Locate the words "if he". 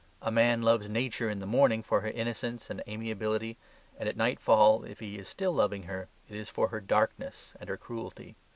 4.83-5.19